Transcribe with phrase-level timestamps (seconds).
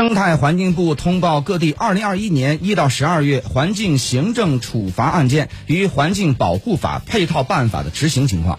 [0.00, 8.58] 生态环境部通报各地二零二一年一到十二月环境行政处罚案件与环境保护法配套办法的执行情况。